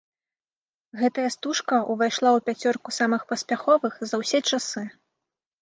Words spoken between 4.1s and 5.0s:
за ўсе часы!